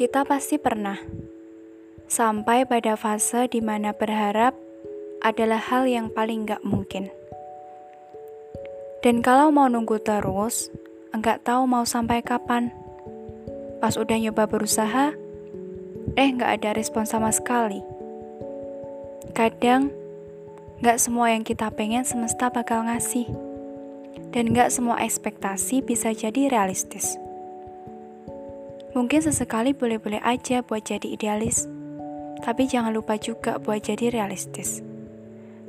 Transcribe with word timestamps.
Kita 0.00 0.24
pasti 0.24 0.56
pernah 0.56 0.96
sampai 2.08 2.64
pada 2.64 2.96
fase 2.96 3.52
di 3.52 3.60
mana 3.60 3.92
berharap 3.92 4.56
adalah 5.20 5.60
hal 5.60 5.84
yang 5.84 6.08
paling 6.08 6.48
gak 6.48 6.64
mungkin. 6.64 7.12
Dan 9.04 9.20
kalau 9.20 9.52
mau 9.52 9.68
nunggu 9.68 10.00
terus, 10.00 10.72
enggak 11.12 11.44
tahu 11.44 11.68
mau 11.68 11.84
sampai 11.84 12.24
kapan. 12.24 12.72
Pas 13.84 13.92
udah 14.00 14.16
nyoba 14.16 14.48
berusaha, 14.48 15.12
eh 16.16 16.28
nggak 16.32 16.64
ada 16.64 16.80
respon 16.80 17.04
sama 17.04 17.28
sekali. 17.28 17.84
Kadang, 19.36 19.92
nggak 20.80 20.96
semua 20.96 21.36
yang 21.36 21.44
kita 21.44 21.68
pengen 21.76 22.08
semesta 22.08 22.48
bakal 22.48 22.88
ngasih. 22.88 23.28
Dan 24.32 24.56
nggak 24.56 24.72
semua 24.72 24.96
ekspektasi 25.04 25.84
bisa 25.84 26.16
jadi 26.16 26.48
realistis. 26.48 27.20
Mungkin 28.90 29.22
sesekali 29.22 29.70
boleh-boleh 29.70 30.18
aja 30.26 30.66
buat 30.66 30.82
jadi 30.82 31.14
idealis, 31.14 31.70
tapi 32.42 32.66
jangan 32.66 32.90
lupa 32.90 33.14
juga 33.14 33.62
buat 33.62 33.78
jadi 33.78 34.10
realistis. 34.10 34.82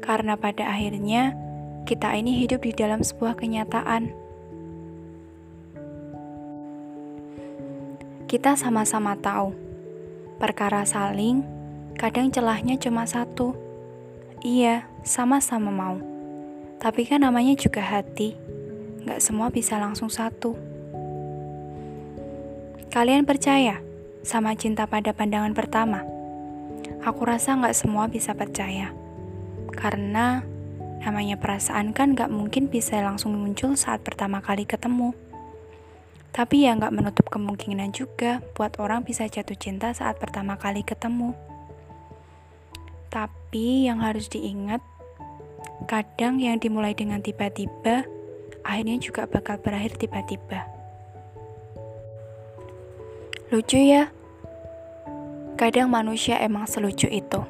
Karena 0.02 0.34
pada 0.34 0.66
akhirnya, 0.66 1.38
kita 1.85 2.17
ini 2.17 2.41
hidup 2.41 2.65
di 2.65 2.73
dalam 2.73 3.05
sebuah 3.05 3.38
kenyataan. 3.38 4.09
Kita 8.26 8.57
sama-sama 8.57 9.13
tahu, 9.20 9.53
perkara 10.41 10.81
saling, 10.81 11.45
kadang 12.01 12.34
celahnya 12.34 12.79
cuma 12.81 13.05
satu. 13.05 13.53
Iya, 14.41 14.90
sama-sama 15.05 15.70
mau. 15.70 16.01
Tapi 16.81 17.05
kan 17.05 17.21
namanya 17.21 17.53
juga 17.53 17.85
hati, 17.85 18.34
nggak 19.05 19.21
semua 19.21 19.53
bisa 19.53 19.77
langsung 19.77 20.09
satu. 20.09 20.57
Kalian 22.91 23.23
percaya 23.23 23.79
sama 24.20 24.51
cinta 24.59 24.84
pada 24.84 25.15
pandangan 25.15 25.55
pertama? 25.55 26.03
Aku 26.99 27.23
rasa 27.23 27.55
nggak 27.55 27.71
semua 27.71 28.11
bisa 28.11 28.35
percaya. 28.35 28.91
Karena 29.71 30.43
namanya 30.99 31.39
perasaan 31.39 31.95
kan 31.95 32.12
nggak 32.12 32.27
mungkin 32.27 32.67
bisa 32.67 32.99
langsung 32.99 33.39
muncul 33.39 33.79
saat 33.79 34.03
pertama 34.03 34.43
kali 34.43 34.67
ketemu. 34.67 35.15
Tapi 36.35 36.67
ya 36.67 36.75
nggak 36.75 36.91
menutup 36.91 37.31
kemungkinan 37.31 37.95
juga 37.95 38.43
buat 38.59 38.75
orang 38.75 39.07
bisa 39.07 39.23
jatuh 39.23 39.55
cinta 39.55 39.95
saat 39.95 40.19
pertama 40.19 40.59
kali 40.59 40.84
ketemu. 40.84 41.31
Tapi 43.07 43.87
yang 43.87 44.03
harus 44.03 44.27
diingat, 44.27 44.84
kadang 45.87 46.43
yang 46.43 46.59
dimulai 46.59 46.91
dengan 46.91 47.23
tiba-tiba, 47.23 48.03
akhirnya 48.67 48.99
juga 48.99 49.31
bakal 49.31 49.63
berakhir 49.63 49.95
tiba-tiba. 49.95 50.80
Lucu 53.52 53.84
ya? 53.84 54.07
Kadang 55.60 55.91
manusia 55.91 56.40
emang 56.40 56.63
selucu 56.71 57.12
itu. 57.12 57.44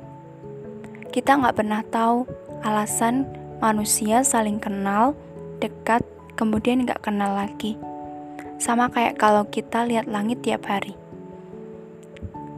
Kita 1.13 1.37
nggak 1.37 1.61
pernah 1.61 1.85
tahu 1.85 2.25
alasan 2.65 3.29
manusia 3.61 4.25
saling 4.25 4.57
kenal, 4.57 5.13
dekat, 5.61 6.01
kemudian 6.33 6.89
nggak 6.89 7.05
kenal 7.05 7.37
lagi. 7.37 7.77
Sama 8.57 8.89
kayak 8.89 9.21
kalau 9.21 9.45
kita 9.45 9.85
lihat 9.85 10.09
langit 10.09 10.41
tiap 10.41 10.65
hari. 10.65 10.97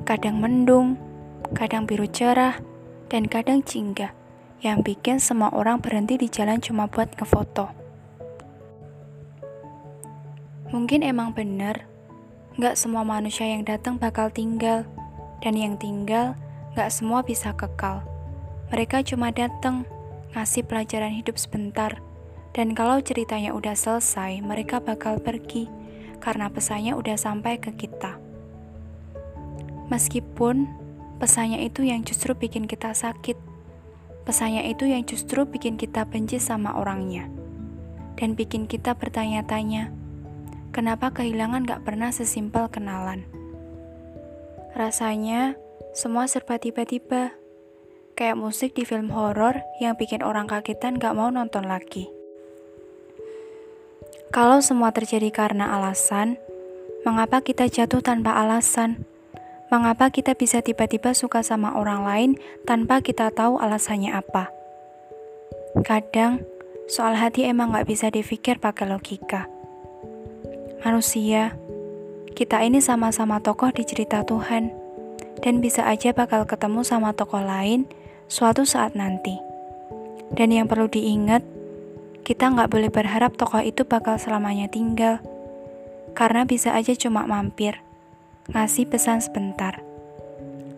Kadang 0.08 0.40
mendung, 0.40 0.96
kadang 1.52 1.84
biru 1.84 2.08
cerah, 2.08 2.64
dan 3.12 3.28
kadang 3.28 3.60
jingga 3.60 4.16
yang 4.64 4.88
bikin 4.88 5.20
semua 5.20 5.52
orang 5.52 5.84
berhenti 5.84 6.16
di 6.16 6.32
jalan 6.32 6.64
cuma 6.64 6.88
buat 6.88 7.12
ngefoto. 7.20 7.68
Mungkin 10.72 11.04
emang 11.04 11.36
bener 11.36 11.92
Gak 12.54 12.78
semua 12.78 13.02
manusia 13.02 13.50
yang 13.50 13.66
datang 13.66 13.98
bakal 13.98 14.30
tinggal, 14.30 14.86
dan 15.42 15.58
yang 15.58 15.74
tinggal 15.74 16.38
gak 16.78 16.94
semua 16.94 17.26
bisa 17.26 17.50
kekal. 17.58 18.06
Mereka 18.70 19.02
cuma 19.10 19.34
datang, 19.34 19.90
ngasih 20.38 20.62
pelajaran 20.62 21.18
hidup 21.18 21.42
sebentar, 21.42 21.98
dan 22.54 22.78
kalau 22.78 23.02
ceritanya 23.02 23.58
udah 23.58 23.74
selesai, 23.74 24.38
mereka 24.46 24.78
bakal 24.78 25.18
pergi 25.18 25.66
karena 26.22 26.46
pesannya 26.54 26.94
udah 26.94 27.18
sampai 27.18 27.58
ke 27.58 27.74
kita. 27.74 28.22
Meskipun 29.90 30.70
pesannya 31.18 31.66
itu 31.66 31.82
yang 31.82 32.06
justru 32.06 32.38
bikin 32.38 32.70
kita 32.70 32.94
sakit, 32.94 33.34
pesannya 34.30 34.70
itu 34.70 34.86
yang 34.86 35.02
justru 35.10 35.42
bikin 35.50 35.74
kita 35.74 36.06
benci 36.06 36.38
sama 36.38 36.78
orangnya, 36.78 37.26
dan 38.14 38.38
bikin 38.38 38.70
kita 38.70 38.94
bertanya-tanya 38.94 39.90
Kenapa 40.74 41.14
kehilangan 41.14 41.70
gak 41.70 41.86
pernah 41.86 42.10
sesimpel 42.10 42.66
kenalan? 42.66 43.30
Rasanya 44.74 45.54
semua 45.94 46.26
serba 46.26 46.58
tiba-tiba. 46.58 47.38
Kayak 48.18 48.42
musik 48.42 48.74
di 48.74 48.82
film 48.82 49.14
horor 49.14 49.62
yang 49.78 49.94
bikin 49.94 50.26
orang 50.26 50.50
kagetan 50.50 50.98
gak 50.98 51.14
mau 51.14 51.30
nonton 51.30 51.70
lagi. 51.70 52.10
Kalau 54.34 54.66
semua 54.66 54.90
terjadi 54.90 55.30
karena 55.30 55.78
alasan, 55.78 56.42
mengapa 57.06 57.46
kita 57.46 57.70
jatuh 57.70 58.02
tanpa 58.02 58.34
alasan? 58.34 59.06
Mengapa 59.70 60.10
kita 60.10 60.34
bisa 60.34 60.66
tiba-tiba 60.66 61.14
suka 61.14 61.46
sama 61.46 61.78
orang 61.78 62.02
lain 62.02 62.32
tanpa 62.66 63.06
kita 63.06 63.30
tahu 63.30 63.62
alasannya 63.62 64.10
apa? 64.10 64.50
Kadang, 65.86 66.42
soal 66.90 67.14
hati 67.14 67.46
emang 67.46 67.78
gak 67.78 67.86
bisa 67.86 68.10
dipikir 68.10 68.58
pakai 68.58 68.90
logika 68.90 69.53
manusia, 70.84 71.56
kita 72.36 72.60
ini 72.60 72.84
sama-sama 72.84 73.40
tokoh 73.40 73.72
di 73.72 73.88
cerita 73.88 74.28
Tuhan, 74.28 74.68
dan 75.40 75.64
bisa 75.64 75.88
aja 75.88 76.12
bakal 76.12 76.44
ketemu 76.44 76.84
sama 76.84 77.16
tokoh 77.16 77.40
lain 77.40 77.88
suatu 78.28 78.68
saat 78.68 78.92
nanti. 78.92 79.40
Dan 80.36 80.52
yang 80.52 80.68
perlu 80.68 80.92
diingat, 80.92 81.40
kita 82.28 82.52
nggak 82.52 82.68
boleh 82.68 82.92
berharap 82.92 83.32
tokoh 83.40 83.64
itu 83.64 83.88
bakal 83.88 84.20
selamanya 84.20 84.68
tinggal, 84.68 85.24
karena 86.20 86.44
bisa 86.44 86.76
aja 86.76 86.92
cuma 87.00 87.24
mampir, 87.24 87.80
ngasih 88.52 88.84
pesan 88.92 89.24
sebentar. 89.24 89.80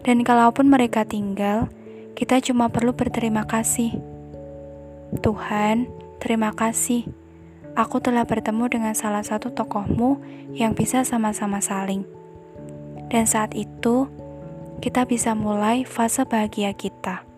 Dan 0.05 0.21
kalaupun 0.21 0.69
mereka 0.69 1.01
tinggal, 1.01 1.65
kita 2.13 2.37
cuma 2.45 2.69
perlu 2.69 2.93
berterima 2.93 3.41
kasih. 3.49 3.97
Tuhan, 5.25 5.89
terima 6.21 6.53
kasih 6.53 7.24
aku 7.75 7.99
telah 7.99 8.23
bertemu 8.23 8.71
dengan 8.71 8.93
salah 8.95 9.21
satu 9.21 9.51
tokohmu 9.51 10.23
yang 10.55 10.73
bisa 10.73 11.03
sama-sama 11.03 11.59
saling. 11.59 12.07
Dan 13.11 13.27
saat 13.27 13.53
itu, 13.53 14.07
kita 14.79 15.05
bisa 15.05 15.35
mulai 15.37 15.83
fase 15.85 16.23
bahagia 16.25 16.73
kita. 16.73 17.34